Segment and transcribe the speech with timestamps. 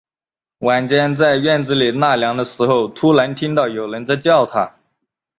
[0.61, 4.75] 晚间，在院子里纳凉的时候，突然听到有人在叫他